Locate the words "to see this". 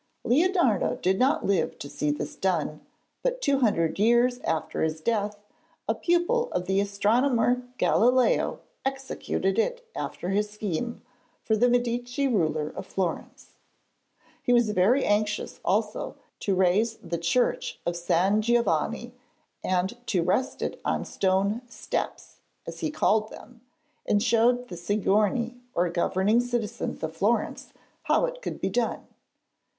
1.77-2.35